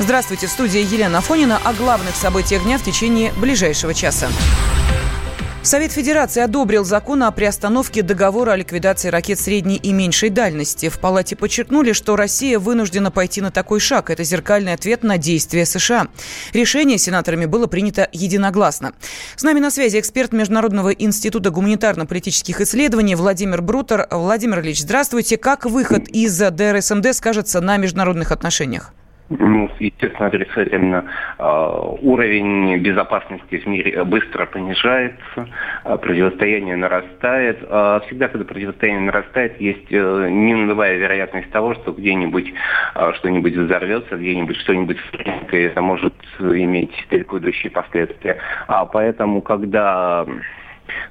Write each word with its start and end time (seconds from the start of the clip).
Здравствуйте, 0.00 0.48
в 0.48 0.50
студии 0.50 0.80
Елена 0.80 1.20
Фонина 1.20 1.60
о 1.62 1.72
главных 1.72 2.16
событиях 2.16 2.64
дня 2.64 2.78
в 2.78 2.82
течение 2.82 3.32
ближайшего 3.34 3.94
часа. 3.94 4.28
Совет 5.62 5.92
Федерации 5.92 6.42
одобрил 6.42 6.84
закон 6.84 7.22
о 7.22 7.30
приостановке 7.30 8.02
договора 8.02 8.52
о 8.52 8.56
ликвидации 8.56 9.08
ракет 9.08 9.38
средней 9.38 9.76
и 9.76 9.92
меньшей 9.92 10.30
дальности. 10.30 10.88
В 10.88 10.98
Палате 10.98 11.36
подчеркнули, 11.36 11.92
что 11.92 12.16
Россия 12.16 12.58
вынуждена 12.58 13.12
пойти 13.12 13.40
на 13.40 13.52
такой 13.52 13.78
шаг. 13.78 14.10
Это 14.10 14.24
зеркальный 14.24 14.74
ответ 14.74 15.04
на 15.04 15.16
действия 15.16 15.64
США. 15.64 16.08
Решение 16.52 16.98
сенаторами 16.98 17.46
было 17.46 17.66
принято 17.68 18.08
единогласно. 18.12 18.92
С 19.36 19.44
нами 19.44 19.60
на 19.60 19.70
связи 19.70 20.00
эксперт 20.00 20.32
Международного 20.32 20.90
института 20.90 21.50
гуманитарно-политических 21.50 22.60
исследований 22.60 23.14
Владимир 23.14 23.62
Брутер. 23.62 24.08
Владимир 24.10 24.60
Ильич, 24.60 24.82
здравствуйте. 24.82 25.38
Как 25.38 25.64
выход 25.64 26.08
из 26.08 26.36
ДРСМД 26.36 27.14
скажется 27.14 27.60
на 27.60 27.76
международных 27.76 28.32
отношениях? 28.32 28.92
Ну, 29.30 29.70
естественно, 29.78 30.26
отрицательно. 30.26 31.04
А, 31.38 31.80
уровень 31.80 32.76
безопасности 32.78 33.56
в 33.56 33.66
мире 33.66 34.04
быстро 34.04 34.44
понижается, 34.44 35.48
а, 35.82 35.96
противостояние 35.96 36.76
нарастает. 36.76 37.58
А, 37.70 38.00
всегда, 38.00 38.28
когда 38.28 38.44
противостояние 38.44 39.06
нарастает, 39.06 39.58
есть 39.60 39.90
э, 39.90 40.28
ненулевая 40.30 40.98
вероятность 40.98 41.50
того, 41.50 41.74
что 41.74 41.92
где-нибудь 41.92 42.52
что-нибудь 43.14 43.56
взорвется, 43.56 44.16
где-нибудь 44.16 44.56
что-нибудь 44.58 44.98
и 45.52 45.56
это 45.56 45.80
может 45.80 46.14
иметь 46.40 46.92
далеко 47.10 47.38
идущие 47.38 47.70
последствия. 47.70 48.38
А 48.66 48.84
поэтому, 48.84 49.40
когда 49.40 50.26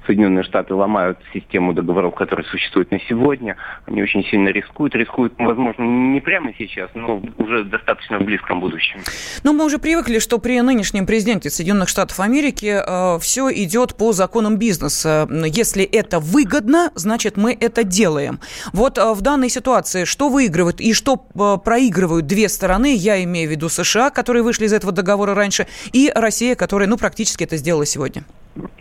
Соединенные 0.06 0.44
Штаты 0.44 0.74
ломают 0.74 1.18
систему 1.32 1.72
договоров, 1.72 2.14
которые 2.14 2.46
существуют 2.46 2.90
на 2.90 3.00
сегодня. 3.08 3.56
Они 3.86 4.02
очень 4.02 4.24
сильно 4.24 4.48
рискуют. 4.48 4.94
Рискуют, 4.94 5.34
возможно, 5.38 5.82
не 5.82 6.20
прямо 6.20 6.52
сейчас, 6.58 6.90
но 6.94 7.22
уже 7.38 7.64
достаточно 7.64 8.18
в 8.18 8.24
близком 8.24 8.60
будущем. 8.60 9.00
Но 9.42 9.52
мы 9.52 9.64
уже 9.64 9.78
привыкли, 9.78 10.18
что 10.18 10.38
при 10.38 10.60
нынешнем 10.60 11.06
президенте 11.06 11.50
Соединенных 11.50 11.88
Штатов 11.88 12.20
Америки 12.20 12.80
э, 12.84 13.18
все 13.20 13.50
идет 13.50 13.96
по 13.96 14.12
законам 14.12 14.58
бизнеса. 14.58 15.28
Если 15.30 15.84
это 15.84 16.20
выгодно, 16.20 16.90
значит, 16.94 17.36
мы 17.36 17.56
это 17.58 17.84
делаем. 17.84 18.40
Вот 18.72 18.98
э, 18.98 19.12
в 19.12 19.20
данной 19.20 19.48
ситуации 19.48 20.04
что 20.04 20.28
выигрывают 20.28 20.80
и 20.80 20.92
что 20.92 21.26
э, 21.34 21.56
проигрывают 21.64 22.26
две 22.26 22.48
стороны, 22.48 22.94
я 22.94 23.22
имею 23.24 23.48
в 23.48 23.52
виду 23.52 23.68
США, 23.68 24.10
которые 24.10 24.42
вышли 24.42 24.66
из 24.66 24.72
этого 24.72 24.92
договора 24.92 25.34
раньше, 25.34 25.66
и 25.92 26.12
Россия, 26.14 26.54
которая, 26.54 26.88
ну, 26.88 26.96
практически 26.96 27.44
это 27.44 27.56
сделала 27.56 27.86
сегодня? 27.86 28.24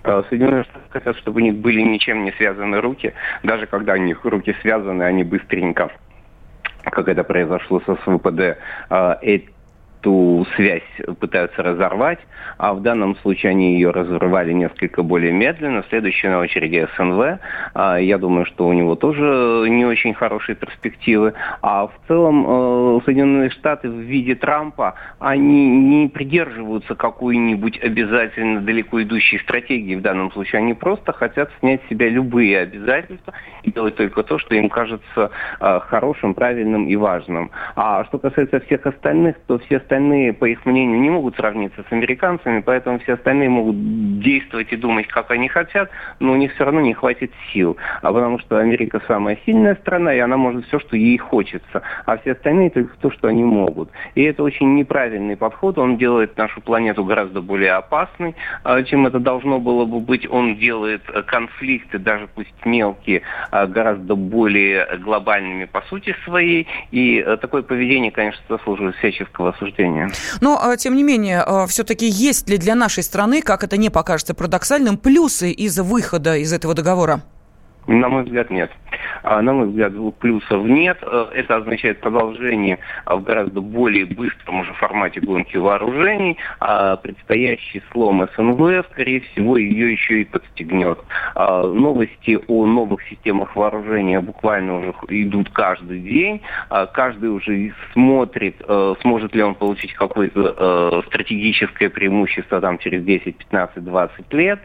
А, 0.04 0.24
Соединенные 0.30 0.64
Штаты 0.64 0.86
хотят, 0.90 1.18
чтобы 1.18 1.42
у 1.42 1.44
них 1.44 1.56
были 1.56 1.82
ничем 1.82 2.24
не 2.26 2.32
связаны 2.34 2.82
руки. 2.82 3.14
Даже 3.44 3.66
когда 3.66 3.94
у 3.94 3.98
них 3.98 4.24
руки 4.24 4.56
связаны, 4.62 5.04
они 5.04 5.24
быстренько 5.24 5.90
как 6.84 7.08
это 7.08 7.24
произошло 7.24 7.82
со 7.86 7.96
СВПД, 7.96 8.58
а, 8.90 9.18
эту 10.04 10.46
связь 10.56 10.84
пытаются 11.20 11.64
разорвать, 11.64 12.20
а 12.58 12.73
в 12.73 12.82
данном 12.82 13.16
случае 13.18 13.52
они 13.52 13.76
ее 13.76 13.92
разорвали 13.92 14.52
несколько 14.52 15.02
более 15.02 15.32
медленно. 15.32 15.84
Следующая 15.90 16.30
на 16.30 16.40
очереди 16.40 16.88
СНВ. 16.95 17.40
А, 17.73 17.98
я 17.98 18.18
думаю, 18.18 18.45
что 18.45 18.68
у 18.68 18.73
него 18.73 18.95
тоже 18.95 19.66
не 19.70 19.86
очень 19.86 20.14
хорошие 20.14 20.56
перспективы. 20.56 21.34
А 21.62 21.88
в 21.88 21.94
целом 22.08 22.45
э, 22.45 23.00
Соединенные 23.06 23.50
Штаты 23.50 23.90
в 23.90 24.00
виде 24.00 24.36
Трампа, 24.36 24.95
они 25.20 25.70
не 25.70 26.10
придерживаются 26.10 26.95
какой-нибудь 26.95 27.80
обязательно 27.82 28.62
далеко 28.62 29.02
идущей 29.02 29.40
стратегии 29.40 29.95
в 29.95 30.02
данном 30.02 30.32
случае. 30.32 30.60
Они 30.60 30.73
просто 30.73 31.14
хотят 31.14 31.50
снять 31.60 31.82
с 31.86 31.90
себя 31.90 32.10
любые 32.10 32.60
обязательства 32.60 33.34
и 33.64 33.72
делать 33.72 33.95
только 33.95 34.23
то, 34.23 34.38
что 34.38 34.56
им 34.56 34.70
кажется 34.70 35.32
э, 35.60 35.80
хорошим, 35.88 36.34
правильным 36.34 36.88
и 36.88 36.95
важным. 36.98 37.52
А 37.76 38.04
что 38.06 38.20
касается 38.20 38.60
всех 38.62 38.86
остальных, 38.86 39.38
то 39.48 39.60
все 39.60 39.78
остальные 39.78 39.92
остальные, 39.94 40.33
по 40.33 40.45
их 40.45 40.66
мнению, 40.66 40.99
не 40.99 41.09
могут 41.09 41.36
сравниться 41.36 41.83
с 41.88 41.91
американцами, 41.91 42.61
поэтому 42.61 42.97
все 42.99 43.13
остальные 43.13 43.49
могут 43.49 43.75
действовать 44.19 44.73
и 44.73 44.75
думать, 44.75 45.08
как 45.08 45.30
они 45.30 45.47
хотят, 45.47 45.89
но 46.19 46.33
у 46.33 46.36
них 46.36 46.53
все 46.53 46.66
равно 46.66 46.81
не 46.81 46.93
хватит 46.93 47.31
сил. 47.52 47.77
А 48.02 48.11
потому 48.11 48.39
что 48.39 48.58
Америка 48.58 49.02
самая 49.08 49.37
сильная 49.45 49.76
страна, 49.76 50.14
и 50.14 50.20
она 50.20 50.37
может 50.37 50.65
все, 50.65 50.80
что 50.80 50.98
ей 50.98 51.17
хочется, 51.17 51.83
а 52.05 52.17
все 52.17 52.32
остальные 52.32 52.71
только 52.71 52.98
то, 52.98 53.11
что 53.11 53.27
они 53.27 53.43
могут. 53.43 53.89
И 54.15 54.23
это 54.23 54.43
очень 54.43 54.76
неправильный 54.76 55.37
подход, 55.37 55.77
он 55.77 55.98
делает 55.98 56.37
нашу 56.37 56.61
планету 56.61 57.03
гораздо 57.03 57.42
более 57.42 57.73
опасной, 57.73 58.36
а, 58.64 58.82
чем 58.83 59.05
это 59.05 59.20
должно 59.20 59.59
было 59.59 59.86
бы 59.86 59.99
быть. 59.99 60.27
Он 60.30 60.55
делает 60.55 61.03
э, 61.14 61.21
конфликты, 61.21 61.99
даже 61.99 62.27
пусть 62.33 62.65
мелкие, 62.65 63.21
а, 63.52 63.67
гораздо 63.67 64.15
более 64.15 64.98
глобальными 64.98 65.65
по 65.65 65.82
сути 65.82 66.15
своей, 66.26 66.67
и 66.92 67.20
э, 67.20 67.37
такое 67.37 67.61
поведение, 67.61 68.11
конечно, 68.11 68.43
заслуживает 68.49 68.95
всяческого 68.95 69.49
осуждения 69.49 69.83
растения. 69.83 70.11
Но, 70.42 70.60
а, 70.61 70.77
тем 70.77 70.95
не 70.95 71.04
менее, 71.04 71.42
а, 71.42 71.67
все-таки 71.67 72.08
есть 72.08 72.49
ли 72.49 72.58
для 72.58 72.76
нашей 72.76 73.04
страны, 73.04 73.42
как 73.42 73.64
это 73.64 73.77
не 73.77 73.89
покажется 73.89 74.33
парадоксальным, 74.33 74.98
плюсы 74.98 75.52
из 75.52 75.77
выхода 75.80 76.38
из 76.38 76.54
этого 76.54 76.73
договора? 76.73 77.23
На 77.88 78.08
мой 78.08 78.23
взгляд, 78.23 78.49
нет. 78.49 78.71
А, 79.23 79.42
на 79.42 79.54
мой 79.54 79.67
взгляд, 79.67 79.94
плюсов 80.20 80.64
нет. 80.66 80.98
Э, 81.02 81.27
это 81.33 81.58
означает 81.58 81.99
продолжение 81.99 82.80
в 83.05 83.21
гораздо 83.21 83.60
более 83.61 84.05
быстром 84.05 84.61
уже 84.61 84.73
формате 84.73 85.20
гонки 85.20 85.58
вооружений. 85.58 86.38
А 86.60 86.95
предстоящий 86.98 87.82
слом 87.92 88.27
СНВ, 88.36 88.86
скорее 88.92 89.21
всего, 89.21 89.58
ее 89.58 89.92
еще 89.92 90.21
и 90.21 90.26
подстегнет. 90.26 90.99
А, 91.36 91.64
новости 91.64 92.39
о 92.48 92.66
новых 92.66 93.02
системах 93.04 93.55
вооружения 93.55 94.21
буквально 94.21 94.80
уже 94.80 94.94
идут 95.10 95.50
каждый 95.50 96.00
день. 96.00 96.42
А, 96.70 96.86
каждый 96.86 97.30
уже 97.30 97.73
смотрит, 97.92 98.55
э, 98.65 98.95
сможет 99.02 99.36
ли 99.36 99.44
он 99.44 99.55
получить 99.55 99.94
какое-то 99.94 100.55
э, 100.58 101.02
стратегическое 101.08 101.89
преимущество 101.89 102.61
там, 102.61 102.77
через 102.77 103.04
10, 103.04 103.38
15, 103.38 103.83
20 103.83 104.33
лет. 104.33 104.60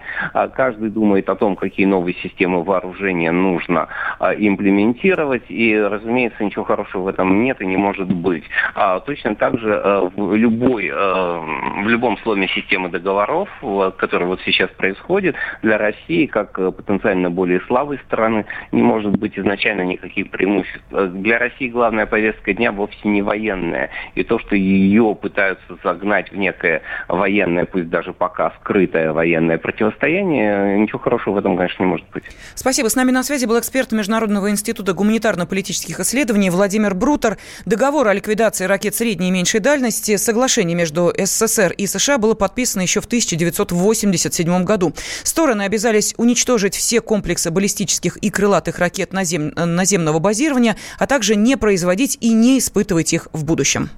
Каждый 0.54 0.90
думает 0.90 1.28
о 1.28 1.34
том, 1.34 1.56
какие 1.56 1.86
новые 1.86 2.14
системы 2.14 2.62
вооружения 2.62 3.07
нужно 3.30 3.88
имплементировать, 4.20 5.44
и, 5.48 5.76
разумеется, 5.78 6.44
ничего 6.44 6.64
хорошего 6.64 7.02
в 7.02 7.08
этом 7.08 7.42
нет 7.42 7.60
и 7.60 7.66
не 7.66 7.76
может 7.76 8.08
быть. 8.12 8.44
А 8.74 9.00
точно 9.00 9.34
так 9.34 9.58
же 9.58 9.70
э, 9.70 10.08
в, 10.16 10.34
любой, 10.34 10.86
э, 10.86 10.92
в 10.92 11.88
любом 11.88 12.18
сломе 12.18 12.48
системы 12.48 12.88
договоров, 12.88 13.48
который 13.96 14.26
вот 14.26 14.40
сейчас 14.44 14.70
происходит, 14.70 15.34
для 15.62 15.78
России, 15.78 16.26
как 16.26 16.58
э, 16.58 16.70
потенциально 16.70 17.30
более 17.30 17.60
слабой 17.62 17.98
страны, 18.06 18.46
не 18.72 18.82
может 18.82 19.16
быть 19.16 19.38
изначально 19.38 19.82
никаких 19.82 20.30
преимуществ. 20.30 20.84
Для 20.90 21.38
России 21.38 21.68
главная 21.68 22.06
повестка 22.06 22.52
дня 22.52 22.72
вовсе 22.72 22.98
не 23.04 23.22
военная. 23.22 23.90
И 24.14 24.24
то, 24.24 24.38
что 24.38 24.56
ее 24.56 25.16
пытаются 25.20 25.78
загнать 25.82 26.30
в 26.30 26.36
некое 26.36 26.82
военное, 27.08 27.64
пусть 27.64 27.88
даже 27.88 28.12
пока 28.12 28.52
скрытое 28.60 29.12
военное 29.12 29.58
противостояние, 29.58 30.78
ничего 30.78 30.98
хорошего 30.98 31.34
в 31.34 31.38
этом, 31.38 31.56
конечно, 31.56 31.82
не 31.82 31.88
может 31.88 32.06
быть. 32.10 32.24
Спасибо. 32.54 32.88
Нами 32.98 33.12
на 33.12 33.22
связи 33.22 33.44
был 33.44 33.60
эксперт 33.60 33.92
Международного 33.92 34.50
института 34.50 34.92
гуманитарно-политических 34.92 36.00
исследований 36.00 36.50
Владимир 36.50 36.96
Брутер. 36.96 37.38
Договор 37.64 38.08
о 38.08 38.12
ликвидации 38.12 38.64
ракет 38.64 38.96
средней 38.96 39.28
и 39.28 39.30
меньшей 39.30 39.60
дальности, 39.60 40.16
соглашение 40.16 40.74
между 40.74 41.14
СССР 41.16 41.74
и 41.78 41.86
США 41.86 42.18
было 42.18 42.34
подписано 42.34 42.82
еще 42.82 43.00
в 43.00 43.04
1987 43.04 44.64
году. 44.64 44.92
Стороны 45.22 45.62
обязались 45.62 46.12
уничтожить 46.16 46.74
все 46.74 47.00
комплексы 47.00 47.52
баллистических 47.52 48.16
и 48.16 48.30
крылатых 48.30 48.80
ракет 48.80 49.12
назем... 49.12 49.52
наземного 49.54 50.18
базирования, 50.18 50.76
а 50.98 51.06
также 51.06 51.36
не 51.36 51.56
производить 51.56 52.18
и 52.20 52.32
не 52.32 52.58
испытывать 52.58 53.12
их 53.12 53.28
в 53.32 53.44
будущем. 53.44 53.90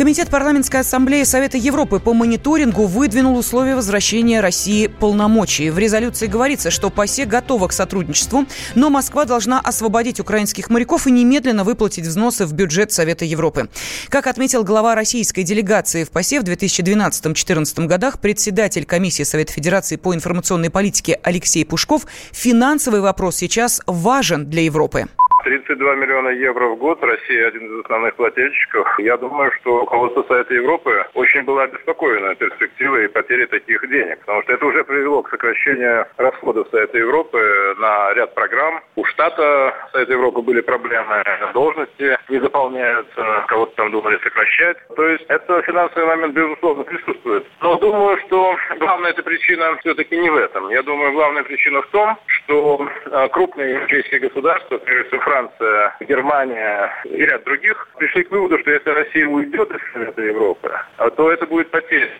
Комитет 0.00 0.30
парламентской 0.30 0.80
ассамблеи 0.80 1.24
Совета 1.24 1.58
Европы 1.58 2.00
по 2.00 2.14
мониторингу 2.14 2.86
выдвинул 2.86 3.36
условия 3.36 3.74
возвращения 3.74 4.40
России 4.40 4.86
полномочий. 4.86 5.68
В 5.68 5.78
резолюции 5.78 6.26
говорится, 6.26 6.70
что 6.70 6.88
ПАСЕ 6.88 7.26
готова 7.26 7.68
к 7.68 7.74
сотрудничеству, 7.74 8.46
но 8.74 8.88
Москва 8.88 9.26
должна 9.26 9.60
освободить 9.60 10.18
украинских 10.18 10.70
моряков 10.70 11.06
и 11.06 11.10
немедленно 11.10 11.64
выплатить 11.64 12.06
взносы 12.06 12.46
в 12.46 12.54
бюджет 12.54 12.92
Совета 12.92 13.26
Европы. 13.26 13.68
Как 14.08 14.26
отметил 14.26 14.64
глава 14.64 14.94
российской 14.94 15.42
делегации 15.42 16.04
в 16.04 16.10
ПАСЕ 16.10 16.40
в 16.40 16.44
2012-2014 16.44 17.84
годах, 17.84 18.20
председатель 18.20 18.86
комиссии 18.86 19.24
Совета 19.24 19.52
Федерации 19.52 19.96
по 19.96 20.14
информационной 20.14 20.70
политике 20.70 21.20
Алексей 21.22 21.66
Пушков, 21.66 22.06
финансовый 22.32 23.02
вопрос 23.02 23.36
сейчас 23.36 23.82
важен 23.86 24.46
для 24.46 24.62
Европы. 24.62 25.08
32 25.44 25.94
миллиона 25.94 26.28
евро 26.28 26.66
в 26.68 26.76
год. 26.76 27.02
Россия 27.02 27.48
один 27.48 27.66
из 27.66 27.84
основных 27.84 28.14
плательщиков. 28.16 28.86
Я 28.98 29.16
думаю, 29.16 29.50
что 29.60 29.80
руководство 29.80 30.22
Совета 30.28 30.54
Европы 30.54 31.06
очень 31.14 31.42
было 31.42 31.62
обеспокоено 31.62 32.34
перспективой 32.34 33.08
потери 33.08 33.46
таких 33.46 33.88
денег. 33.88 34.20
Потому 34.20 34.42
что 34.42 34.52
это 34.52 34.66
уже 34.66 34.84
привело 34.84 35.22
к 35.22 35.30
сокращению 35.30 36.06
расходов 36.16 36.68
Совета 36.70 36.98
Европы 36.98 37.74
на 37.78 38.12
ряд 38.14 38.34
программ. 38.34 38.80
У 38.96 39.04
штата 39.04 39.74
Совета 39.92 40.12
Европы 40.12 40.42
были 40.42 40.60
проблемы. 40.60 41.24
Должности 41.54 42.18
не 42.28 42.38
заполняются. 42.40 43.44
Кого-то 43.48 43.74
там 43.76 43.90
думали 43.90 44.18
сокращать. 44.22 44.76
То 44.96 45.08
есть 45.08 45.24
это 45.28 45.62
финансовый 45.62 46.06
момент, 46.06 46.34
безусловно, 46.34 46.84
присутствует. 46.84 47.46
Но 47.60 47.76
думаю, 47.76 48.18
что 48.26 48.56
главная 48.78 49.10
эта 49.10 49.22
причина 49.22 49.76
все-таки 49.78 50.16
не 50.16 50.30
в 50.30 50.36
этом. 50.36 50.68
Я 50.70 50.82
думаю, 50.82 51.12
главная 51.12 51.42
причина 51.42 51.82
в 51.82 51.86
том, 51.88 52.18
что 52.26 52.88
а, 53.10 53.28
крупные 53.28 53.74
европейские 53.74 54.20
государства, 54.20 54.78
прежде 54.78 55.08
всего 55.08 55.22
Франция, 55.30 55.94
Германия 56.00 56.92
и 57.04 57.24
ряд 57.24 57.44
других 57.44 57.86
пришли 57.96 58.24
к 58.24 58.32
выводу, 58.32 58.58
что 58.58 58.72
если 58.72 58.90
Россия 58.90 59.28
уйдет 59.28 59.70
из 59.70 59.92
Совета 59.92 60.22
Европы, 60.22 60.72
то 61.16 61.30
это 61.30 61.46
будет 61.46 61.70
потеря 61.70 62.10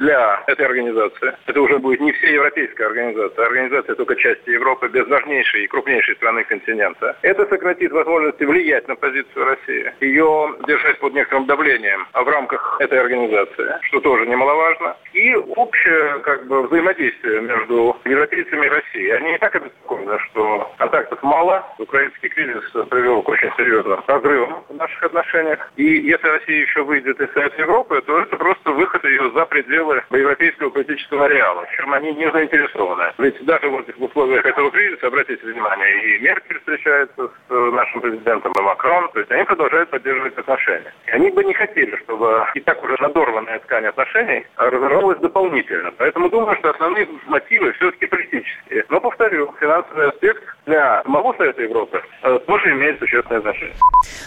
для 0.00 0.42
этой 0.48 0.66
организации. 0.66 1.32
Это 1.46 1.60
уже 1.62 1.78
будет 1.78 2.00
не 2.00 2.10
всеевропейская 2.10 2.88
организация, 2.88 3.44
а 3.44 3.46
организация 3.46 3.94
только 3.94 4.16
части 4.16 4.50
Европы 4.50 4.88
без 4.88 5.06
важнейшей 5.06 5.62
и 5.62 5.68
крупнейшей 5.68 6.16
страны 6.16 6.42
континента. 6.42 7.16
Это 7.22 7.46
сократит 7.46 7.92
возможности 7.92 8.42
влиять 8.42 8.88
на 8.88 8.96
позицию 8.96 9.44
России, 9.44 9.92
ее 10.00 10.56
держать 10.66 10.98
под 10.98 11.14
некоторым 11.14 11.46
давлением 11.46 12.04
в 12.12 12.28
рамках 12.28 12.80
этой 12.80 12.98
организации, 12.98 13.78
что 13.82 14.00
тоже 14.00 14.26
немаловажно. 14.26 14.96
И 15.12 15.36
общее 15.36 16.18
как 16.24 16.48
бы, 16.48 16.62
взаимодействие 16.66 17.42
между 17.42 17.96
европейцами 18.04 18.66
и 18.66 18.68
Россией. 18.68 19.10
Они 19.10 19.34
и 19.34 19.38
так 19.38 19.54
обеспокоены, 19.54 20.18
что 20.30 20.74
контактов 20.78 21.22
мало. 21.22 21.64
Украинский 21.78 22.28
кризис 22.40 22.88
привел 22.88 23.22
к 23.22 23.28
очень 23.28 23.50
серьезным 23.56 24.02
разрывам 24.06 24.64
в 24.68 24.74
наших 24.74 25.02
отношениях. 25.02 25.70
И 25.76 25.84
если 25.84 26.26
Россия 26.26 26.62
еще 26.62 26.82
выйдет 26.82 27.20
из 27.20 27.32
Совета 27.32 27.60
Европы, 27.60 28.00
то 28.06 28.20
это 28.20 28.36
просто 28.36 28.70
выход 28.70 29.04
ее 29.04 29.30
за 29.32 29.44
пределы 29.46 30.02
европейского 30.10 30.70
политического 30.70 31.26
реала, 31.26 31.66
в 31.66 31.76
чем 31.76 31.92
они 31.92 32.12
не 32.12 32.30
заинтересованы. 32.30 33.12
Ведь 33.18 33.44
даже 33.44 33.68
вот 33.68 33.86
в 33.94 34.02
условиях 34.02 34.44
этого 34.46 34.70
кризиса, 34.70 35.08
обратите 35.08 35.44
внимание, 35.46 36.16
и 36.16 36.18
Меркель 36.20 36.58
встречается 36.60 37.30
с 37.48 37.72
нашим 37.72 38.00
президентом, 38.00 38.52
и 38.52 38.62
Макрон, 38.62 39.10
то 39.12 39.20
есть 39.20 39.30
они 39.30 39.44
продолжают 39.44 39.90
поддерживать 39.90 40.38
отношения. 40.38 40.92
И 41.06 41.10
они 41.10 41.30
бы 41.30 41.44
не 41.44 41.52
хотели, 41.52 41.96
чтобы 42.04 42.46
и 42.54 42.60
так 42.60 42.82
уже 42.82 42.96
надорванная 43.00 43.58
ткань 43.60 43.86
отношений 43.86 44.46
разорвалась 44.56 45.18
дополнительно. 45.18 45.92
Поэтому 45.98 46.30
думаю, 46.30 46.56
что 46.56 46.70
основные 46.70 47.06
мотивы 47.26 47.72
все-таки 47.72 48.06
политические. 48.06 48.84
Но, 48.88 49.00
повторю, 49.00 49.52
финансовый 49.60 50.08
аспект 50.08 50.42
для 50.66 51.02
самого 51.02 51.34
Совета 51.36 51.62
Европы 51.62 52.02
э, 52.22 52.29
тоже 52.38 52.72
имеет 52.72 52.98
существенное 52.98 53.40
значение. 53.40 53.74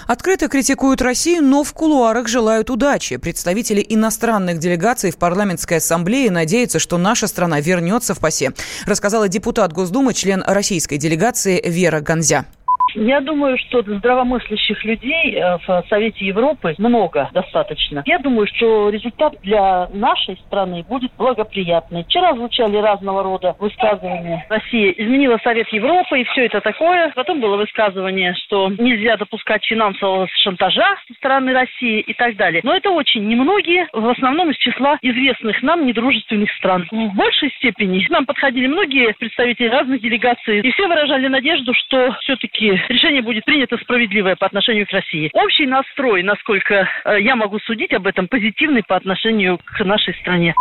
Открыто 0.07 0.47
критикуют 0.47 1.01
Россию, 1.01 1.43
но 1.43 1.63
в 1.63 1.73
кулуарах 1.73 2.27
желают 2.27 2.69
удачи. 2.69 3.17
Представители 3.17 3.85
иностранных 3.87 4.59
делегаций 4.59 5.11
в 5.11 5.17
парламентской 5.17 5.77
ассамблее 5.77 6.31
надеются, 6.31 6.79
что 6.79 6.97
наша 6.97 7.27
страна 7.27 7.59
вернется 7.59 8.13
в 8.13 8.19
ПАСЕ, 8.19 8.53
рассказала 8.85 9.27
депутат 9.27 9.73
Госдумы, 9.73 10.13
член 10.13 10.43
российской 10.45 10.97
делегации 10.97 11.61
Вера 11.63 12.01
Гонзя. 12.01 12.45
Я 12.95 13.21
думаю, 13.21 13.57
что 13.57 13.81
здравомыслящих 13.81 14.83
людей 14.83 15.35
э, 15.35 15.57
в 15.65 15.83
Совете 15.89 16.25
Европы 16.25 16.75
много, 16.77 17.29
достаточно. 17.33 18.03
Я 18.05 18.19
думаю, 18.19 18.47
что 18.47 18.89
результат 18.89 19.35
для 19.41 19.87
нашей 19.93 20.37
страны 20.47 20.83
будет 20.87 21.11
благоприятный. 21.17 22.03
Вчера 22.03 22.33
звучали 22.33 22.77
разного 22.77 23.23
рода 23.23 23.55
высказывания. 23.59 24.45
Россия 24.49 24.91
изменила 24.91 25.39
Совет 25.43 25.67
Европы 25.69 26.21
и 26.21 26.23
все 26.25 26.45
это 26.45 26.61
такое. 26.61 27.11
Потом 27.15 27.39
было 27.39 27.57
высказывание, 27.57 28.33
что 28.45 28.69
нельзя 28.69 29.17
допускать 29.17 29.65
финансового 29.65 30.27
шантажа 30.43 30.95
со 31.07 31.13
стороны 31.15 31.53
России 31.53 32.01
и 32.01 32.13
так 32.13 32.35
далее. 32.35 32.61
Но 32.63 32.75
это 32.75 32.89
очень 32.91 33.27
немногие, 33.27 33.87
в 33.93 34.07
основном 34.07 34.51
из 34.51 34.57
числа 34.57 34.97
известных 35.01 35.61
нам 35.63 35.85
недружественных 35.85 36.51
стран. 36.53 36.87
В 36.91 37.15
большей 37.15 37.51
степени 37.57 38.03
к 38.03 38.09
нам 38.09 38.25
подходили 38.25 38.67
многие 38.67 39.13
представители 39.17 39.67
разных 39.67 40.01
делегаций, 40.01 40.59
и 40.59 40.71
все 40.71 40.87
выражали 40.87 41.27
надежду, 41.27 41.73
что 41.73 42.13
все-таки 42.21 42.79
решение 42.89 43.21
будет 43.21 43.45
принято 43.45 43.77
справедливое 43.77 44.35
по 44.35 44.45
отношению 44.45 44.85
к 44.87 44.91
России. 44.91 45.29
Общий 45.33 45.65
настрой, 45.65 46.23
насколько 46.23 46.87
э, 47.05 47.21
я 47.21 47.35
могу 47.35 47.59
судить 47.59 47.93
об 47.93 48.07
этом, 48.07 48.27
позитивный 48.27 48.83
по 48.83 48.95
отношению 48.95 49.57
к 49.57 49.83
нашей 49.83 50.13
стране. 50.15 50.53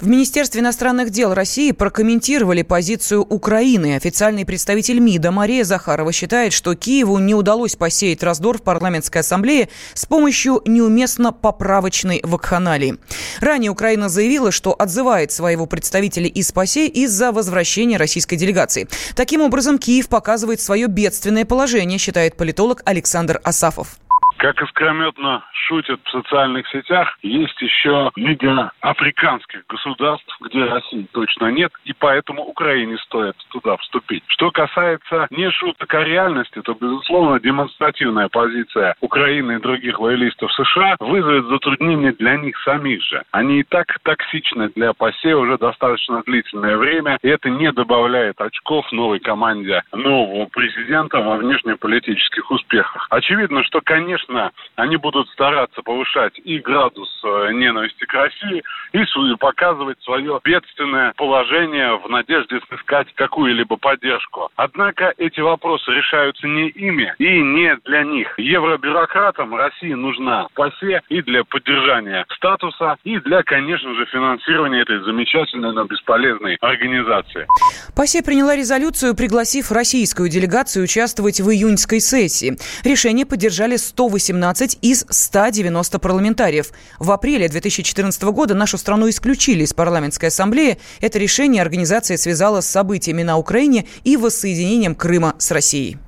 В 0.00 0.08
Министерстве 0.08 0.60
иностранных 0.60 1.10
дел 1.10 1.34
России 1.34 1.72
прокомментировали 1.72 2.62
позицию 2.62 3.22
Украины. 3.22 3.96
Официальный 3.96 4.46
представитель 4.46 4.98
МИДа 5.00 5.30
Мария 5.30 5.64
Захарова 5.64 6.12
считает, 6.12 6.52
что 6.52 6.74
Киеву 6.74 7.18
не 7.18 7.34
удалось 7.34 7.76
посеять 7.76 8.22
раздор 8.22 8.58
в 8.58 8.62
парламентской 8.62 9.18
ассамблее 9.18 9.68
с 9.94 10.06
помощью 10.06 10.62
неуместно 10.66 11.32
поправочной 11.32 12.20
вакханалии. 12.22 12.94
Ранее 13.40 13.70
Украина 13.70 14.08
заявила, 14.08 14.50
что 14.50 14.74
отзывает 14.78 15.32
своего 15.32 15.66
представителя 15.66 16.26
из 16.26 16.52
ПАСЕ 16.52 16.86
из-за 16.86 17.32
возвращения 17.32 17.96
российской 17.96 18.36
делегации. 18.36 18.88
Таким 19.14 19.42
образом, 19.42 19.78
Киев 19.78 20.08
показывает 20.08 20.60
свое 20.60 20.86
бедственное 20.86 21.44
положение 21.44 21.65
положение, 21.66 21.98
считает 21.98 22.36
политолог 22.36 22.80
Александр 22.84 23.40
Асафов. 23.42 23.98
Как 24.38 24.60
искрометно 24.62 25.42
шутят 25.52 26.00
в 26.04 26.10
социальных 26.10 26.68
сетях, 26.68 27.18
есть 27.22 27.60
еще 27.60 28.10
лига 28.16 28.70
африканских 28.80 29.66
государств, 29.66 30.36
где 30.40 30.64
России 30.64 31.06
точно 31.12 31.50
нет, 31.50 31.72
и 31.84 31.94
поэтому 31.94 32.42
Украине 32.42 32.98
стоит 32.98 33.34
туда 33.50 33.76
вступить. 33.78 34.22
Что 34.28 34.50
касается 34.50 35.26
не 35.30 35.50
шуток, 35.50 35.92
а 35.94 36.04
реальности, 36.04 36.60
то, 36.62 36.74
безусловно, 36.74 37.40
демонстративная 37.40 38.28
позиция 38.28 38.94
Украины 39.00 39.52
и 39.52 39.60
других 39.60 39.98
лоялистов 39.98 40.52
США 40.52 40.96
вызовет 41.00 41.46
затруднения 41.46 42.12
для 42.12 42.36
них 42.36 42.58
самих 42.58 43.02
же. 43.02 43.22
Они 43.30 43.60
и 43.60 43.64
так 43.64 43.98
токсичны 44.02 44.68
для 44.76 44.92
ПАСЕ 44.92 45.34
уже 45.34 45.56
достаточно 45.56 46.22
длительное 46.26 46.76
время, 46.76 47.18
и 47.22 47.28
это 47.28 47.48
не 47.48 47.72
добавляет 47.72 48.38
очков 48.40 48.90
новой 48.92 49.18
команде 49.18 49.82
нового 49.92 50.46
президента 50.46 51.18
во 51.20 51.36
внешнеполитических 51.36 52.50
успехах. 52.50 53.06
Очевидно, 53.10 53.64
что, 53.64 53.80
конечно, 53.80 54.25
конечно, 54.26 54.52
они 54.76 54.96
будут 54.96 55.28
стараться 55.30 55.82
повышать 55.82 56.38
и 56.44 56.58
градус 56.58 57.08
э, 57.24 57.52
ненависти 57.52 58.04
к 58.04 58.12
России, 58.12 58.62
и 58.92 59.36
показывать 59.38 60.00
свое 60.02 60.40
бедственное 60.44 61.12
положение 61.16 61.98
в 61.98 62.08
надежде 62.08 62.60
сыскать 62.68 63.08
какую-либо 63.14 63.76
поддержку. 63.76 64.50
Однако 64.56 65.12
эти 65.18 65.40
вопросы 65.40 65.90
решаются 65.90 66.46
не 66.46 66.68
ими 66.68 67.14
и 67.18 67.42
не 67.42 67.76
для 67.84 68.02
них. 68.04 68.34
Евробюрократам 68.38 69.54
России 69.54 69.92
нужна 69.92 70.48
ПАСЕ 70.54 71.02
и 71.08 71.22
для 71.22 71.44
поддержания 71.44 72.24
статуса, 72.36 72.96
и 73.04 73.18
для, 73.20 73.42
конечно 73.42 73.94
же, 73.94 74.06
финансирования 74.06 74.82
этой 74.82 75.02
замечательной, 75.04 75.72
но 75.72 75.84
бесполезной 75.84 76.56
организации. 76.60 77.46
ПАСЕ 77.94 78.22
приняла 78.22 78.56
резолюцию, 78.56 79.14
пригласив 79.14 79.72
российскую 79.72 80.28
делегацию 80.28 80.84
участвовать 80.84 81.40
в 81.40 81.50
июньской 81.50 82.00
сессии. 82.00 82.56
Решение 82.84 83.26
поддержали 83.26 83.76
180 83.76 84.15
118 84.18 84.78
из 84.82 85.04
190 85.08 85.98
парламентариев. 85.98 86.72
В 86.98 87.10
апреле 87.10 87.48
2014 87.48 88.22
года 88.24 88.54
нашу 88.54 88.78
страну 88.78 89.08
исключили 89.08 89.64
из 89.64 89.72
парламентской 89.72 90.26
ассамблеи. 90.26 90.78
Это 91.00 91.18
решение 91.18 91.62
организация 91.62 92.16
связала 92.16 92.60
с 92.60 92.66
событиями 92.66 93.22
на 93.22 93.36
Украине 93.36 93.86
и 94.04 94.16
воссоединением 94.16 94.94
Крыма 94.94 95.34
с 95.38 95.50
Россией. 95.50 95.98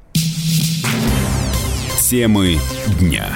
Темы 2.08 2.58
дня. 2.98 3.28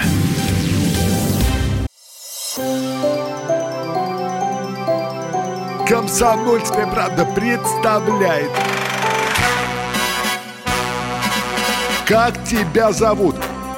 Комсомольская 5.86 6.86
правда 6.86 7.26
представляет. 7.26 8.50
Как 12.06 12.42
тебя 12.44 12.92
зовут? 12.92 13.36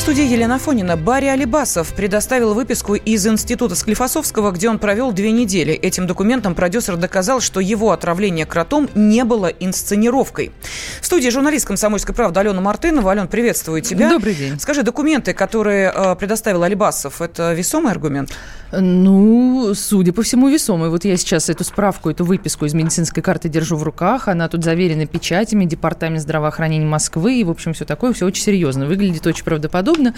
В 0.00 0.02
студии 0.02 0.24
Елена 0.24 0.58
Фонина. 0.58 0.96
Барри 0.96 1.26
Алибасов 1.26 1.92
предоставил 1.92 2.54
выписку 2.54 2.94
из 2.94 3.26
Института 3.26 3.74
Склифосовского, 3.74 4.50
где 4.50 4.70
он 4.70 4.78
провел 4.78 5.12
две 5.12 5.30
недели. 5.30 5.74
Этим 5.74 6.06
документом 6.06 6.54
продюсер 6.54 6.96
доказал, 6.96 7.42
что 7.42 7.60
его 7.60 7.92
отравление 7.92 8.46
кротом 8.46 8.88
не 8.94 9.24
было 9.24 9.48
инсценировкой. 9.48 10.52
В 11.02 11.06
студии 11.06 11.28
журналист 11.28 11.66
«Комсомольской 11.66 12.14
правды» 12.14 12.40
Алена 12.40 12.62
Мартынова. 12.62 13.10
Ален, 13.10 13.28
приветствую 13.28 13.82
тебя. 13.82 14.08
Добрый 14.08 14.34
день. 14.34 14.58
Скажи, 14.58 14.82
документы, 14.82 15.34
которые 15.34 15.92
э, 15.94 16.16
предоставил 16.16 16.62
Алибасов, 16.62 17.20
это 17.20 17.52
весомый 17.52 17.92
аргумент? 17.92 18.32
Ну, 18.72 19.74
судя 19.74 20.12
по 20.12 20.22
всему, 20.22 20.48
весомый. 20.48 20.88
Вот 20.88 21.04
я 21.04 21.18
сейчас 21.18 21.50
эту 21.50 21.64
справку, 21.64 22.08
эту 22.08 22.24
выписку 22.24 22.64
из 22.64 22.72
медицинской 22.72 23.22
карты 23.22 23.48
держу 23.48 23.76
в 23.76 23.82
руках. 23.82 24.28
Она 24.28 24.48
тут 24.48 24.64
заверена 24.64 25.06
печатями 25.06 25.66
Департамент 25.66 26.22
здравоохранения 26.22 26.86
Москвы. 26.86 27.40
И, 27.40 27.44
в 27.44 27.50
общем, 27.50 27.74
все 27.74 27.84
такое, 27.84 28.14
все 28.14 28.24
очень 28.24 28.44
серьезно. 28.44 28.86
Выглядит 28.86 29.26
очень 29.26 29.44
правдоподобно 29.44 29.90
подобно. 30.00 30.14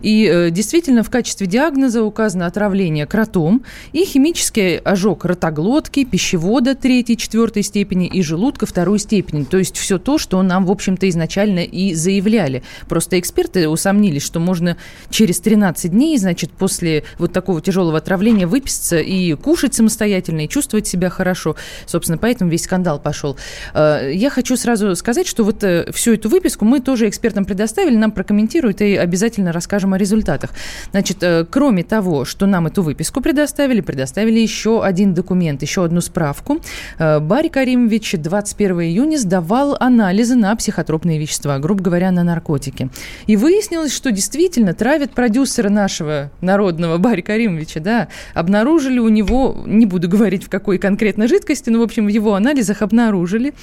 И 0.00 0.30
э, 0.30 0.50
действительно 0.50 1.02
в 1.02 1.10
качестве 1.10 1.46
диагноза 1.46 2.02
указано 2.02 2.46
отравление 2.46 3.06
кротом 3.06 3.64
и 3.92 4.04
химический 4.04 4.76
ожог 4.78 5.24
ротоглотки, 5.24 6.04
пищевода 6.04 6.74
третьей, 6.74 7.16
четвертой 7.16 7.62
степени 7.62 8.06
и 8.06 8.22
желудка 8.22 8.66
второй 8.66 8.98
степени. 8.98 9.44
То 9.44 9.58
есть 9.58 9.76
все 9.76 9.98
то, 9.98 10.18
что 10.18 10.42
нам, 10.42 10.66
в 10.66 10.70
общем-то, 10.70 11.08
изначально 11.08 11.60
и 11.60 11.94
заявляли. 11.94 12.62
Просто 12.88 13.18
эксперты 13.18 13.68
усомнились, 13.68 14.22
что 14.22 14.40
можно 14.40 14.76
через 15.10 15.40
13 15.40 15.90
дней, 15.90 16.18
значит, 16.18 16.50
после 16.50 17.04
вот 17.18 17.32
такого 17.32 17.60
тяжелого 17.60 17.98
отравления 17.98 18.46
выписаться 18.46 18.98
и 18.98 19.34
кушать 19.34 19.74
самостоятельно, 19.74 20.44
и 20.44 20.48
чувствовать 20.48 20.86
себя 20.86 21.08
хорошо. 21.08 21.56
Собственно, 21.86 22.18
поэтому 22.18 22.50
весь 22.50 22.64
скандал 22.64 23.00
пошел. 23.00 23.36
Э, 23.72 24.10
я 24.12 24.28
хочу 24.28 24.56
сразу 24.56 24.94
сказать, 24.96 25.26
что 25.26 25.44
вот 25.44 25.64
э, 25.64 25.90
всю 25.92 26.12
эту 26.12 26.28
выписку 26.28 26.66
мы 26.66 26.80
тоже 26.80 27.08
экспертам 27.08 27.46
предоставили, 27.46 27.96
нам 27.96 28.12
прокомментируют 28.12 28.82
и 28.82 28.96
обязательно 28.96 29.13
обязательно 29.14 29.52
расскажем 29.52 29.94
о 29.94 29.98
результатах. 29.98 30.50
Значит, 30.90 31.18
э, 31.22 31.46
кроме 31.48 31.84
того, 31.84 32.24
что 32.24 32.46
нам 32.46 32.66
эту 32.66 32.82
выписку 32.82 33.20
предоставили, 33.20 33.80
предоставили 33.80 34.40
еще 34.40 34.82
один 34.82 35.14
документ, 35.14 35.62
еще 35.62 35.84
одну 35.84 36.00
справку. 36.00 36.60
Э, 36.98 37.20
Барри 37.20 37.46
Каримович 37.48 38.16
21 38.18 38.80
июня 38.80 39.16
сдавал 39.16 39.76
анализы 39.78 40.34
на 40.34 40.56
психотропные 40.56 41.20
вещества, 41.20 41.60
грубо 41.60 41.80
говоря, 41.80 42.10
на 42.10 42.24
наркотики. 42.24 42.90
И 43.28 43.36
выяснилось, 43.36 43.94
что 43.94 44.10
действительно 44.10 44.74
травят 44.74 45.12
продюсера 45.12 45.68
нашего 45.68 46.32
народного 46.40 46.98
Барри 46.98 47.20
Каримовича, 47.20 47.78
да, 47.78 48.08
обнаружили 48.34 48.98
у 48.98 49.08
него, 49.08 49.62
не 49.64 49.86
буду 49.86 50.08
говорить 50.08 50.44
в 50.44 50.48
какой 50.48 50.78
конкретно 50.78 51.28
жидкости, 51.28 51.70
но, 51.70 51.78
в 51.78 51.82
общем, 51.82 52.06
в 52.06 52.08
его 52.08 52.34
анализах 52.34 52.82
обнаружили 52.82 53.54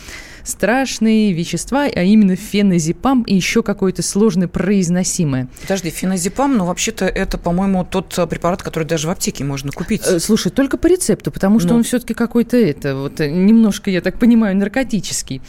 страшные 0.44 1.34
вещества, 1.34 1.88
а 1.94 2.02
именно 2.04 2.36
феназепам 2.36 3.24
и 3.24 3.36
еще 3.36 3.64
какое-то 3.64 4.02
сложно 4.02 4.48
произносимое. 4.48 5.41
Подожди, 5.62 5.90
феназепам, 5.90 6.58
ну, 6.58 6.66
вообще-то 6.66 7.06
это, 7.06 7.38
по-моему, 7.38 7.86
тот 7.86 8.18
э, 8.18 8.28
препарат, 8.28 8.64
который 8.64 8.84
даже 8.84 9.08
в 9.08 9.12
аптеке 9.12 9.44
можно 9.44 9.72
купить. 9.72 10.02
Э, 10.06 10.20
слушай, 10.20 10.52
только 10.52 10.78
по 10.78 10.88
рецепту, 10.88 11.32
потому 11.32 11.60
что 11.60 11.70
ну. 11.70 11.76
он 11.76 11.84
все-таки 11.84 12.14
какой-то 12.14 12.58
это, 12.58 12.96
вот 12.96 13.20
э, 13.20 13.30
немножко, 13.30 13.90
я 13.90 14.02
так 14.02 14.20
понимаю, 14.20 14.56
наркотический. 14.58 15.42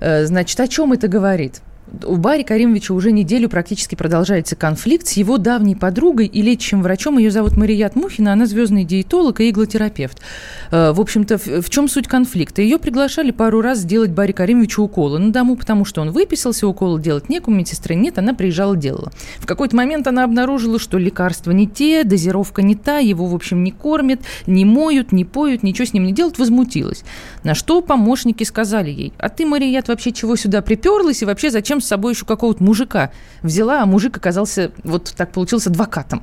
Значит, 0.00 0.60
о 0.60 0.68
чем 0.68 0.92
это 0.92 1.08
говорит? 1.08 1.62
У 2.04 2.16
Барри 2.16 2.42
Каримовича 2.42 2.94
уже 2.94 3.12
неделю 3.12 3.48
практически 3.48 3.94
продолжается 3.94 4.56
конфликт 4.56 5.06
с 5.06 5.12
его 5.12 5.38
давней 5.38 5.76
подругой 5.76 6.26
и 6.26 6.42
лечащим 6.42 6.82
врачом. 6.82 7.18
Ее 7.18 7.30
зовут 7.30 7.56
Марият 7.56 7.96
Мухина, 7.96 8.32
она 8.32 8.46
звездный 8.46 8.84
диетолог 8.84 9.40
и 9.40 9.50
иглотерапевт. 9.50 10.20
Э, 10.70 10.92
в 10.92 11.00
общем-то, 11.00 11.38
в 11.38 11.68
чем 11.70 11.88
суть 11.88 12.08
конфликта? 12.08 12.62
Ее 12.62 12.78
приглашали 12.78 13.30
пару 13.30 13.60
раз 13.60 13.78
сделать 13.78 14.10
Барри 14.10 14.32
Каримовичу 14.32 14.82
уколы 14.82 15.18
на 15.18 15.32
дому, 15.32 15.56
потому 15.56 15.84
что 15.84 16.00
он 16.00 16.10
выписался, 16.10 16.66
уколы 16.66 17.00
делать 17.00 17.28
некому, 17.28 17.56
медсестры 17.56 17.94
нет, 17.94 18.18
она 18.18 18.34
приезжала, 18.34 18.76
делала. 18.76 19.12
В 19.38 19.46
какой-то 19.46 19.76
момент 19.76 20.06
она 20.06 20.24
обнаружила, 20.24 20.78
что 20.78 20.98
лекарства 20.98 21.50
не 21.50 21.66
те, 21.66 22.04
дозировка 22.04 22.62
не 22.62 22.74
та, 22.74 22.98
его, 22.98 23.26
в 23.26 23.34
общем, 23.34 23.64
не 23.64 23.72
кормят, 23.72 24.20
не 24.46 24.64
моют, 24.64 25.12
не 25.12 25.24
поют, 25.24 25.62
ничего 25.62 25.86
с 25.86 25.92
ним 25.92 26.04
не 26.04 26.12
делают, 26.12 26.38
возмутилась. 26.38 27.04
На 27.42 27.54
что 27.54 27.80
помощники 27.80 28.44
сказали 28.44 28.90
ей, 28.90 29.12
а 29.18 29.28
ты, 29.28 29.46
Марият, 29.46 29.88
вообще 29.88 30.12
чего 30.12 30.36
сюда 30.36 30.62
приперлась 30.62 31.22
и 31.22 31.24
вообще 31.24 31.50
зачем 31.50 31.79
с 31.80 31.86
собой 31.86 32.12
еще 32.12 32.24
какого-то 32.24 32.62
мужика 32.62 33.10
взяла, 33.42 33.82
а 33.82 33.86
мужик 33.86 34.16
оказался, 34.16 34.72
вот 34.84 35.12
так 35.16 35.32
получился, 35.32 35.70
адвокатом. 35.70 36.22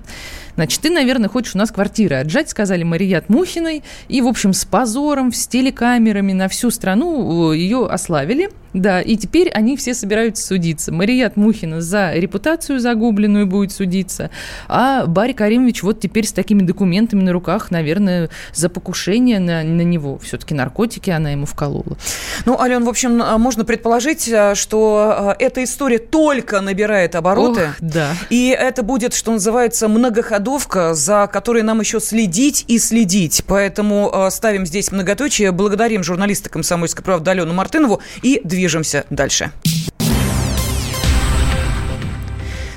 Значит, 0.56 0.82
ты, 0.82 0.90
наверное, 0.90 1.30
хочешь 1.30 1.56
у 1.56 1.58
нас 1.58 1.72
квартиры 1.72 2.16
отжать, 2.16 2.50
сказали 2.50 2.84
Марият 2.84 3.30
Мухиной. 3.30 3.84
И, 4.08 4.22
в 4.22 4.28
общем, 4.28 4.54
с 4.54 4.66
позором, 4.66 5.32
с 5.32 5.48
телекамерами 5.48 6.34
на 6.34 6.48
всю 6.48 6.72
страну 6.72 7.52
э, 7.52 7.58
ее 7.58 7.88
ославили. 7.88 8.50
Да, 8.74 9.02
и 9.02 9.16
теперь 9.16 9.50
они 9.50 9.78
все 9.78 9.94
собираются 9.94 10.46
судиться. 10.46 10.92
Марият 10.92 11.38
Мухина 11.38 11.82
за 11.82 12.14
репутацию 12.14 12.80
загубленную 12.80 13.46
будет 13.46 13.72
судиться, 13.72 14.32
а 14.68 15.06
Барри 15.06 15.34
Каримович 15.34 15.84
вот 15.84 16.00
теперь 16.00 16.26
с 16.26 16.32
такими 16.32 16.64
документами 16.64 17.22
на 17.22 17.32
руках, 17.32 17.70
наверное, 17.72 18.30
за 18.54 18.70
покушение 18.70 19.40
на, 19.40 19.64
на 19.64 19.82
него. 19.82 20.18
Все-таки 20.18 20.54
наркотики 20.56 21.12
она 21.12 21.32
ему 21.32 21.46
вколола. 21.46 21.98
Ну, 22.46 22.60
Ален, 22.60 22.84
в 22.84 22.90
общем, 22.90 23.22
э, 23.22 23.38
можно 23.38 23.64
предположить, 23.64 24.28
э, 24.28 24.56
что 24.56 25.36
эта 25.38 25.64
история 25.64 26.00
только 26.00 26.62
набирает 26.62 27.16
обороты. 27.16 27.70
Ох, 27.70 27.76
да. 27.80 28.14
И 28.30 28.50
это 28.50 28.82
будет, 28.84 29.14
что 29.14 29.32
называется, 29.32 29.88
многоходовая 29.88 30.48
голодовка, 30.48 30.94
за 30.94 31.30
которой 31.32 31.62
нам 31.64 31.82
еще 31.82 32.00
следить 32.00 32.64
и 32.68 32.80
следить. 32.80 33.44
Поэтому 33.48 34.30
ставим 34.32 34.66
здесь 34.66 34.92
многоточие. 34.92 35.52
Благодарим 35.52 36.04
журналиста 36.04 36.50
«Комсомольской 36.50 37.04
правды» 37.04 37.32
Алену 37.32 37.54
Мартынову 37.54 38.02
и 38.22 38.40
движемся 38.58 39.06
дальше. 39.12 39.52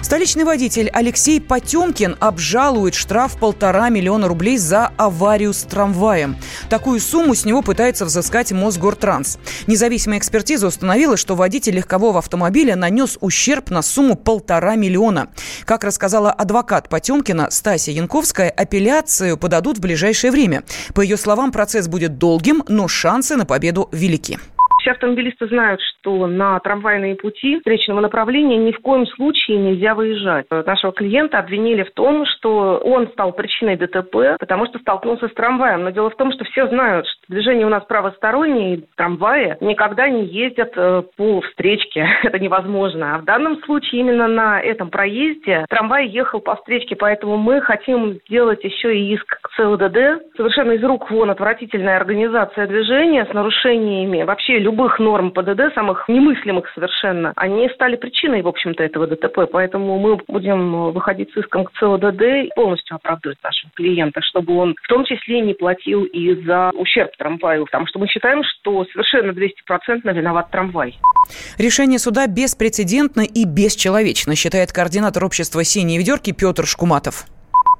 Столичный 0.02 0.44
водитель 0.44 0.90
Алексей 0.92 1.40
Потемкин 1.40 2.16
обжалует 2.20 2.94
штраф 2.94 3.38
полтора 3.38 3.88
миллиона 3.88 4.28
рублей 4.28 4.58
за 4.58 4.90
аварию 4.98 5.54
с 5.54 5.62
трамваем. 5.62 6.36
Такую 6.68 7.00
сумму 7.00 7.34
с 7.34 7.46
него 7.46 7.62
пытается 7.62 8.04
взыскать 8.04 8.52
Мосгортранс. 8.52 9.38
Независимая 9.68 10.18
экспертиза 10.18 10.66
установила, 10.66 11.16
что 11.16 11.34
водитель 11.34 11.76
легкового 11.76 12.18
автомобиля 12.18 12.76
нанес 12.76 13.16
ущерб 13.20 13.70
на 13.70 13.80
сумму 13.80 14.16
полтора 14.16 14.74
миллиона. 14.74 15.28
Как 15.64 15.84
рассказала 15.84 16.30
адвокат 16.32 16.88
Потемкина 16.90 17.50
Стасия 17.50 17.94
Янковская, 17.94 18.50
апелляцию 18.50 19.38
подадут 19.38 19.78
в 19.78 19.80
ближайшее 19.80 20.30
время. 20.32 20.64
По 20.92 21.00
ее 21.00 21.16
словам, 21.16 21.52
процесс 21.52 21.88
будет 21.88 22.18
долгим, 22.18 22.64
но 22.68 22.88
шансы 22.88 23.36
на 23.36 23.46
победу 23.46 23.88
велики. 23.92 24.38
Все 24.80 24.92
автомобилисты 24.92 25.46
знают, 25.46 25.80
что 25.82 26.26
на 26.26 26.58
трамвайные 26.60 27.14
пути 27.14 27.58
встречного 27.58 28.00
направления 28.00 28.56
ни 28.56 28.72
в 28.72 28.80
коем 28.80 29.06
случае 29.06 29.58
нельзя 29.58 29.94
выезжать. 29.94 30.46
Нашего 30.50 30.92
клиента 30.92 31.38
обвинили 31.38 31.82
в 31.82 31.92
том, 31.92 32.24
что 32.24 32.78
он 32.78 33.08
стал 33.08 33.32
причиной 33.32 33.76
ДТП, 33.76 34.38
потому 34.38 34.66
что 34.66 34.78
столкнулся 34.78 35.28
с 35.28 35.34
трамваем. 35.34 35.84
Но 35.84 35.90
дело 35.90 36.08
в 36.08 36.16
том, 36.16 36.32
что 36.32 36.44
все 36.44 36.66
знают, 36.68 37.06
что 37.06 37.20
движение 37.28 37.66
у 37.66 37.70
нас 37.70 37.84
правостороннее, 37.84 38.84
трамваи 38.96 39.58
никогда 39.60 40.08
не 40.08 40.24
ездят 40.24 40.72
э, 40.76 41.02
по 41.16 41.42
встречке. 41.42 42.08
Это 42.22 42.38
невозможно. 42.38 43.16
А 43.16 43.18
в 43.18 43.24
данном 43.24 43.62
случае 43.64 44.00
именно 44.00 44.28
на 44.28 44.60
этом 44.60 44.88
проезде 44.88 45.66
трамвай 45.68 46.08
ехал 46.08 46.40
по 46.40 46.56
встречке, 46.56 46.96
поэтому 46.96 47.36
мы 47.36 47.60
хотим 47.60 48.14
сделать 48.26 48.64
еще 48.64 48.96
и 48.96 49.12
иск 49.12 49.40
к 49.42 49.50
ЦЛДД. 49.56 50.36
Совершенно 50.36 50.72
из 50.72 50.82
рук 50.82 51.10
вон 51.10 51.30
отвратительная 51.30 51.98
организация 51.98 52.66
движения 52.66 53.26
с 53.26 53.32
нарушениями 53.34 54.22
вообще 54.22 54.58
любых 54.70 54.98
норм 54.98 55.32
ПДД, 55.32 55.74
самых 55.74 56.08
немыслимых 56.08 56.70
совершенно, 56.74 57.32
они 57.36 57.68
стали 57.70 57.96
причиной, 57.96 58.42
в 58.42 58.48
общем-то, 58.48 58.82
этого 58.82 59.06
ДТП. 59.06 59.50
Поэтому 59.50 59.98
мы 59.98 60.16
будем 60.28 60.92
выходить 60.92 61.32
с 61.32 61.36
иском 61.36 61.64
к 61.64 61.72
ЦОДД 61.72 62.22
и 62.22 62.50
полностью 62.54 62.96
оправдывать 62.96 63.38
нашего 63.42 63.70
клиента, 63.74 64.20
чтобы 64.22 64.56
он 64.56 64.76
в 64.80 64.88
том 64.88 65.04
числе 65.04 65.40
не 65.40 65.54
платил 65.54 66.04
и 66.04 66.34
за 66.44 66.70
ущерб 66.74 67.10
трамваю. 67.16 67.64
Потому 67.64 67.86
что 67.86 67.98
мы 67.98 68.06
считаем, 68.06 68.42
что 68.44 68.84
совершенно 68.92 69.32
200% 69.32 70.12
виноват 70.12 70.50
трамвай. 70.50 70.96
Решение 71.58 71.98
суда 71.98 72.26
беспрецедентно 72.26 73.22
и 73.22 73.44
бесчеловечно, 73.44 74.36
считает 74.36 74.72
координатор 74.72 75.24
общества 75.24 75.64
«Синие 75.64 75.98
ведерки» 75.98 76.32
Петр 76.32 76.66
Шкуматов 76.66 77.26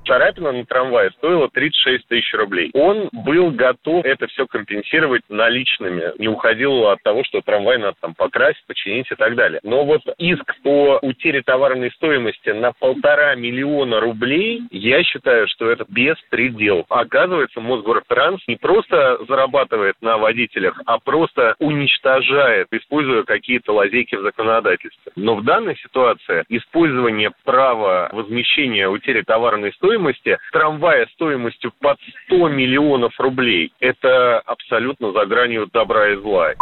царапина 0.07 0.52
на 0.52 0.64
трамвае 0.64 1.11
стоила 1.12 1.49
36 1.49 2.09
тысяч 2.09 2.33
рублей. 2.35 2.71
Он 2.75 3.09
был 3.12 3.50
готов 3.50 4.04
это 4.04 4.26
все 4.28 4.47
компенсировать 4.47 5.23
наличными, 5.28 6.12
не 6.19 6.28
уходил 6.28 6.88
от 6.88 7.02
того, 7.02 7.25
что 7.25 7.40
трамвай 7.40 7.78
надо 7.78 7.97
там 8.00 8.14
покрасить, 8.14 8.64
починить 8.66 9.11
и 9.11 9.14
так 9.14 9.35
далее. 9.35 9.61
Но 9.62 9.85
вот 9.85 10.02
иск 10.19 10.54
по 10.62 10.99
утере 11.02 11.42
товарной 11.42 11.90
стоимости 11.92 12.50
на 12.50 12.73
полтора 12.73 13.35
миллиона 13.35 14.00
рублей, 14.00 14.62
я 14.71 15.02
считаю, 15.04 15.47
что 15.49 15.71
это 15.71 15.85
беспредел. 15.88 16.87
Оказывается, 16.88 17.61
Мосгортранс 17.61 18.40
не 18.47 18.57
просто 18.57 19.19
зарабатывает 19.28 19.97
на 20.00 20.19
водителях, 20.19 20.80
а 20.87 20.99
просто 20.99 21.54
уничтожает, 21.59 22.69
используя 22.71 23.23
какие-то 23.25 23.73
лазейки 23.73 24.16
в 24.16 24.23
законодательстве. 24.23 25.12
Но 25.16 25.37
в 25.37 25.45
данной 25.45 25.76
ситуации 25.76 26.45
использование 26.49 27.30
права 27.45 28.09
возмещения 28.12 28.88
утери 28.88 29.23
товарной 29.23 29.73
стоимости 29.73 29.89
стоимости 29.90 30.38
трамвая 30.52 31.06
стоимостью 31.14 31.73
под 31.80 31.99
100 32.26 32.49
миллионов 32.49 33.12
рублей. 33.18 33.73
Это 33.80 34.38
абсолютно 34.40 35.12
за 35.12 35.26
гранью 35.26 35.68
добра 35.73 36.12
и 36.12 36.16
зла. 36.16 36.52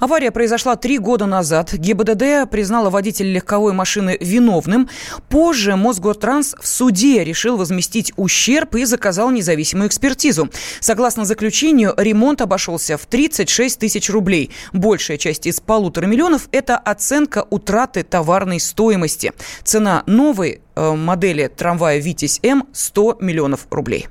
Авария 0.00 0.30
произошла 0.30 0.76
три 0.76 0.98
года 0.98 1.26
назад. 1.26 1.72
ГИБДД 1.72 2.50
признала 2.50 2.90
водителя 2.90 3.32
легковой 3.32 3.72
машины 3.72 4.16
виновным. 4.20 4.88
Позже 5.28 5.76
Мосгортранс 5.76 6.54
в 6.60 6.66
суде 6.66 7.24
решил 7.24 7.56
возместить 7.56 8.12
ущерб 8.16 8.76
и 8.76 8.84
заказал 8.84 9.30
независимую 9.30 9.88
экспертизу. 9.88 10.50
Согласно 10.80 11.24
заключению, 11.24 11.94
ремонт 11.96 12.40
обошелся 12.40 12.96
в 12.96 13.06
36 13.06 13.78
тысяч 13.78 14.10
рублей. 14.10 14.50
Большая 14.72 15.18
часть 15.18 15.46
из 15.46 15.60
полутора 15.60 16.06
миллионов– 16.06 16.48
это 16.52 16.76
оценка 16.76 17.46
утраты 17.50 18.02
товарной 18.02 18.60
стоимости. 18.60 19.32
Цена 19.64 20.02
новой 20.06 20.60
э, 20.74 20.92
модели 20.92 21.48
трамвая 21.54 21.98
«Витязь-М»– 21.98 22.68
100 22.72 23.18
миллионов 23.20 23.66
рублей. 23.70 24.08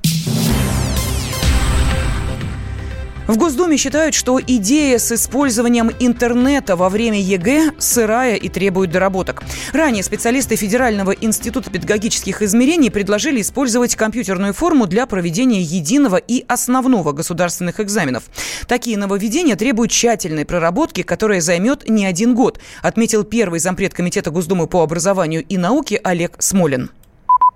В 3.28 3.36
Госдуме 3.36 3.76
считают, 3.76 4.16
что 4.16 4.40
идея 4.40 4.98
с 4.98 5.12
использованием 5.12 5.92
интернета 6.00 6.78
во 6.78 6.88
время 6.88 7.20
ЕГЭ 7.20 7.74
сырая 7.78 8.36
и 8.36 8.48
требует 8.48 8.90
доработок. 8.90 9.44
Ранее 9.74 10.02
специалисты 10.02 10.56
Федерального 10.56 11.12
института 11.12 11.70
педагогических 11.70 12.42
измерений 12.42 12.90
предложили 12.90 13.42
использовать 13.42 13.98
компьютерную 13.98 14.54
форму 14.54 14.88
для 14.88 15.06
проведения 15.08 15.62
единого 15.62 16.16
и 16.16 16.46
основного 16.48 17.12
государственных 17.12 17.82
экзаменов. 17.82 18.24
Такие 18.66 18.98
нововведения 18.98 19.58
требуют 19.58 19.92
тщательной 19.92 20.46
проработки, 20.46 21.04
которая 21.04 21.42
займет 21.42 21.90
не 21.90 22.06
один 22.06 22.34
год, 22.34 22.62
отметил 22.82 23.26
первый 23.26 23.60
зампред 23.60 23.94
Комитета 23.94 24.32
Госдумы 24.32 24.68
по 24.68 24.84
образованию 24.84 25.44
и 25.44 25.58
науке 25.58 26.00
Олег 26.02 26.38
Смолин. 26.40 26.92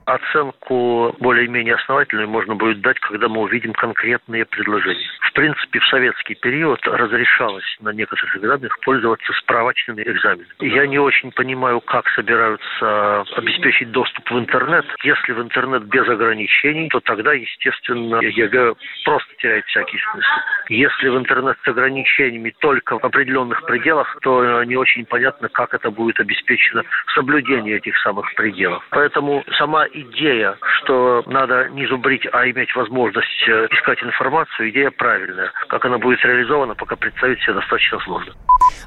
Оценку 0.06 1.16
более-менее 1.20 1.76
основательную 1.76 2.28
можно 2.28 2.56
будет 2.56 2.82
дать, 2.82 3.00
когда 3.00 3.28
мы 3.28 3.42
увидим 3.42 3.74
конкретные 3.74 4.46
предложения. 4.46 5.08
В 5.22 5.34
принципе, 5.34 5.80
в 5.80 5.86
советский 5.88 6.36
период 6.36 6.80
разрешалось 6.86 7.78
на 7.80 7.90
некоторых 7.90 8.36
экзаменах 8.36 8.78
пользоваться 8.82 9.32
справочными 9.34 10.02
экзаменами. 10.02 10.48
Я 10.60 10.88
не 10.88 11.00
очень 11.00 11.32
понимаю, 11.32 11.80
как 11.82 12.10
собираются 12.10 13.22
обеспечить 13.38 13.92
доступ 13.92 14.30
в 14.30 14.38
интернет. 14.38 14.86
Если 15.04 15.32
в 15.32 15.42
интернет 15.42 15.84
без 15.84 16.08
ограничений, 16.10 16.90
то 16.90 17.00
тогда, 17.00 17.34
естественно, 17.34 18.20
ЕГЭ 18.22 18.74
просто 19.06 19.34
теряет 19.38 19.66
всякий 19.68 20.00
смысл. 20.12 20.32
Если 20.70 21.10
в 21.10 21.18
интернет 21.18 21.58
с 21.64 21.68
ограничениями 21.68 22.54
только 22.60 23.00
в 23.00 23.04
определенных 23.04 23.64
пределах, 23.66 24.18
то 24.22 24.64
не 24.64 24.76
очень 24.76 25.06
понятно, 25.06 25.48
как 25.50 25.74
это 25.74 25.92
будет 25.92 26.20
обеспечено 26.20 26.84
соблюдение 27.14 27.78
этих 27.78 27.98
самых 28.00 28.34
пределов. 28.36 28.86
Поэтому 28.90 29.44
сама 29.58 29.86
идея, 29.94 30.58
что 30.78 31.24
надо 31.28 31.70
не 31.70 31.86
зубрить, 31.88 32.28
а 32.32 32.50
иметь 32.50 32.74
возможность 32.76 33.48
э, 33.48 33.68
искать 33.72 34.02
информацию, 34.04 34.70
идея 34.70 34.92
правильная. 34.92 35.52
Как 35.68 35.86
она 35.86 35.98
будет 35.98 36.24
реализована, 36.24 36.76
пока 36.76 36.96
представить 36.96 37.42
себе 37.42 37.54
достаточно 37.54 38.00
сложно. 38.00 38.34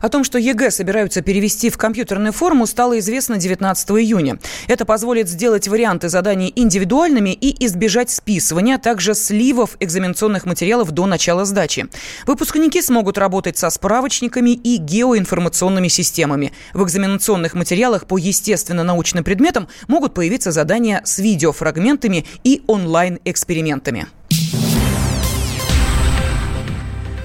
О 0.01 0.09
том, 0.09 0.25
что 0.25 0.39
ЕГЭ 0.39 0.71
собираются 0.71 1.23
перевести 1.23 1.71
в 1.71 1.79
компьютерную 1.79 2.33
форму, 2.33 2.67
стало 2.67 2.99
известно 2.99 3.37
19 3.37 3.91
июня. 3.91 4.39
Это 4.69 4.85
позволит 4.85 5.29
сделать 5.29 5.69
варианты 5.69 6.09
заданий 6.09 6.53
индивидуальными 6.55 7.31
и 7.31 7.65
избежать 7.67 8.11
списывания, 8.11 8.77
а 8.77 8.79
также 8.79 9.15
сливов 9.15 9.77
экзаменационных 9.81 10.47
материалов 10.47 10.91
до 10.91 11.07
начала 11.07 11.45
сдачи. 11.45 11.87
Выпускники 12.27 12.83
смогут 12.83 13.19
работать 13.19 13.57
со 13.59 13.71
справочниками 13.71 14.51
и 14.51 14.77
геоинформационными 14.77 15.89
системами. 15.89 16.53
В 16.73 16.85
экзаменационных 16.85 17.55
материалах 17.55 18.07
по 18.07 18.19
естественно-научным 18.19 19.25
предметам 19.25 19.69
могут 19.89 20.15
появиться 20.15 20.53
задания 20.53 21.03
с 21.05 21.19
видеофрагментами 21.19 22.27
и 22.45 22.63
онлайн-экспериментами. 22.67 24.07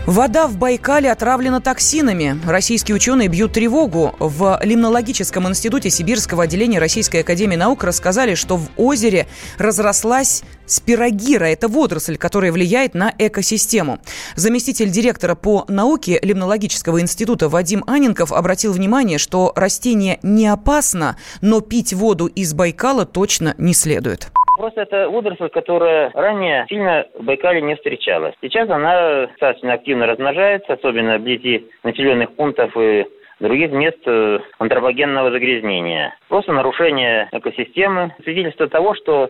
Вода 0.10 0.48
в 0.48 0.58
Байкале 0.58 1.12
отравлена 1.12 1.60
токсинами. 1.60 2.36
Российские 2.44 2.96
ученые 2.96 3.28
бьют 3.28 3.54
тревогу. 3.54 4.16
В 4.18 4.60
Лимнологическом 4.64 5.48
институте 5.48 5.92
Сибирского 5.92 6.46
отделения 6.46 6.80
Российской 6.80 7.18
академии 7.18 7.56
наук 7.56 7.84
рассказали, 7.84 8.34
что 8.34 8.58
в 8.58 8.70
озере 8.76 9.28
разрослась 9.60 10.42
спирогира. 10.66 11.46
Это 11.46 11.68
водоросль, 11.68 12.18
которая 12.18 12.52
влияет 12.52 12.96
на 12.96 13.14
экосистему. 13.20 14.00
Заместитель 14.36 14.90
директора 14.90 15.36
по 15.36 15.66
науке 15.68 16.18
Лимнологического 16.24 17.02
института 17.02 17.48
Вадим 17.48 17.84
Аненков 17.86 18.32
обратил 18.32 18.74
внимание, 18.74 19.20
что 19.20 19.54
растение 19.56 20.18
не 20.24 20.48
опасно, 20.48 21.18
но 21.42 21.62
пить 21.62 21.94
воду 21.94 22.26
из 22.26 22.56
Байкала 22.56 23.06
точно 23.06 23.54
не 23.60 23.76
следует. 23.76 24.32
Просто 24.60 24.82
это 24.82 25.10
водоросль, 25.10 25.48
которая 25.48 26.12
ранее 26.14 26.66
сильно 26.68 27.06
в 27.18 27.24
Байкале 27.24 27.62
не 27.62 27.78
встречалась. 27.78 28.36
Сейчас 28.42 28.70
она 28.70 29.28
достаточно 29.28 29.72
активно 29.72 30.06
размножается, 30.06 30.74
особенно 30.74 31.18
вблизи 31.18 31.70
населенных 31.84 32.36
пунктов 32.36 32.76
и 32.76 33.06
других 33.40 33.72
мест 33.72 34.00
э, 34.06 34.40
антропогенного 34.58 35.32
загрязнения. 35.32 36.14
Просто 36.28 36.52
нарушение 36.52 37.30
экосистемы, 37.32 38.14
свидетельство 38.22 38.68
того, 38.68 38.96
что 38.96 39.30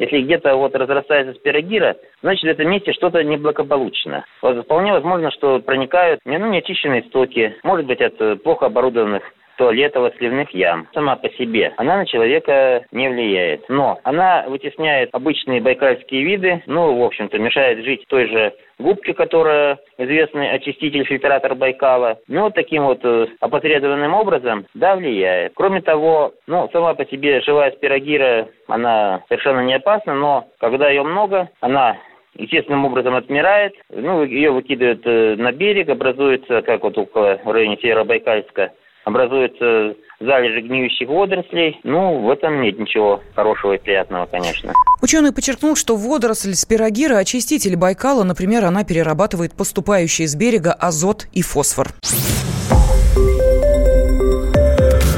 если 0.00 0.22
где-то 0.22 0.56
вот 0.56 0.74
разрастается 0.74 1.34
спирогира, 1.34 1.94
значит 2.20 2.42
в 2.42 2.48
этом 2.48 2.68
месте 2.68 2.92
что-то 2.94 3.22
неблагополучно. 3.22 4.24
Вот 4.42 4.64
вполне 4.64 4.90
возможно, 4.90 5.30
что 5.30 5.60
проникают 5.60 6.18
ну, 6.24 6.50
неочищенные 6.50 7.04
стоки, 7.04 7.54
может 7.62 7.86
быть 7.86 8.00
от 8.00 8.42
плохо 8.42 8.66
оборудованных 8.66 9.22
туалетов, 9.56 10.12
сливных 10.18 10.50
ям. 10.50 10.88
Сама 10.94 11.16
по 11.16 11.28
себе 11.30 11.72
она 11.76 11.96
на 11.96 12.06
человека 12.06 12.84
не 12.92 13.08
влияет. 13.08 13.68
Но 13.68 13.98
она 14.04 14.44
вытесняет 14.48 15.10
обычные 15.12 15.60
байкальские 15.60 16.24
виды, 16.24 16.62
ну, 16.66 16.98
в 16.98 17.02
общем-то, 17.02 17.38
мешает 17.38 17.84
жить 17.84 18.04
той 18.08 18.28
же 18.28 18.52
губке, 18.78 19.14
которая 19.14 19.78
известный 19.98 20.50
очиститель, 20.50 21.04
фильтратор 21.04 21.54
Байкала. 21.54 22.18
Ну, 22.28 22.50
таким 22.50 22.84
вот 22.84 23.00
э, 23.04 23.26
опосредованным 23.40 24.14
образом, 24.14 24.66
да, 24.74 24.96
влияет. 24.96 25.52
Кроме 25.54 25.80
того, 25.80 26.32
ну, 26.46 26.68
сама 26.72 26.94
по 26.94 27.04
себе 27.06 27.40
живая 27.42 27.70
спирогира, 27.72 28.48
она 28.68 29.22
совершенно 29.28 29.60
не 29.60 29.74
опасна, 29.74 30.14
но 30.14 30.46
когда 30.58 30.88
ее 30.88 31.02
много, 31.02 31.48
она 31.60 31.96
естественным 32.36 32.84
образом 32.84 33.14
отмирает, 33.14 33.74
ну, 33.90 34.24
ее 34.24 34.50
выкидывают 34.50 35.02
э, 35.04 35.36
на 35.36 35.52
берег, 35.52 35.88
образуется, 35.88 36.62
как 36.62 36.82
вот 36.82 36.98
около 36.98 37.40
в 37.44 37.50
районе 37.50 37.78
Северобайкальска, 37.80 38.72
образуются 39.04 39.94
залежи 40.20 40.60
гниющих 40.62 41.08
водорослей. 41.08 41.78
Ну, 41.84 42.22
в 42.22 42.30
этом 42.30 42.62
нет 42.62 42.78
ничего 42.78 43.22
хорошего 43.34 43.74
и 43.74 43.78
приятного, 43.78 44.26
конечно. 44.26 44.72
Ученый 45.02 45.32
подчеркнул, 45.32 45.76
что 45.76 45.96
водоросль 45.96 46.54
спирогира– 46.54 47.16
очиститель 47.18 47.76
Байкала. 47.76 48.24
Например, 48.24 48.64
она 48.64 48.84
перерабатывает 48.84 49.52
поступающий 49.54 50.26
с 50.26 50.34
берега 50.34 50.72
азот 50.72 51.26
и 51.32 51.42
фосфор. 51.42 51.88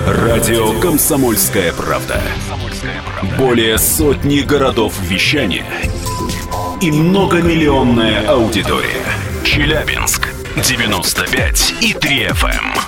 Радио 0.07 0.79
«Комсомольская 0.81 1.73
правда». 1.73 2.21
Более 3.39 3.79
сотни 3.79 4.41
городов 4.41 4.99
вещания 5.01 5.65
и 6.83 6.91
многомиллионная 6.91 8.27
аудитория. 8.29 9.05
Челябинск 9.45 10.29
95 10.57 11.75
и 11.81 11.93
3 11.95 12.27
FM. 12.27 12.86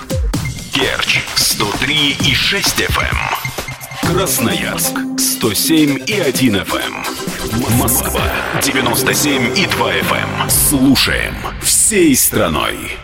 Керчь 0.78 1.20
103 1.34 2.16
и 2.24 2.34
6 2.34 2.82
FM. 2.82 3.02
Эм. 3.02 4.14
Красноярск 4.14 4.96
107 5.18 6.04
и 6.06 6.20
1 6.20 6.54
FM. 6.54 6.94
Эм. 6.94 7.78
Москва 7.78 8.22
97 8.62 9.58
и 9.58 9.66
2 9.66 9.92
FM. 9.94 10.42
Эм. 10.42 10.48
Слушаем 10.50 11.34
всей 11.62 12.14
страной. 12.14 12.98